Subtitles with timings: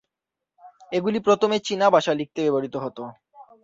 [0.91, 2.97] এগুলি প্রথমে চীনা ভাষা লিখতে ব্যবহৃত হত।